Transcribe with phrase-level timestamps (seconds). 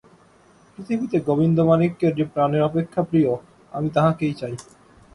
[0.73, 3.31] পৃথিবীতে গোবিন্দমাণিক্যের যে প্রাণের অপেক্ষা প্রিয়,
[3.71, 4.55] আমি তাহাকেই চাই।